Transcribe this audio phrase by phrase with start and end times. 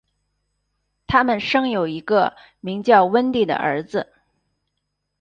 [1.05, 4.11] 他们生有一个名叫温蒂的儿子。